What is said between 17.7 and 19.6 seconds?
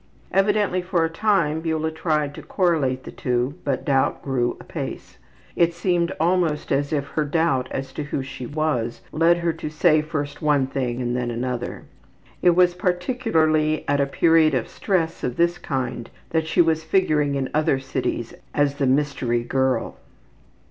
cities as the ``mystery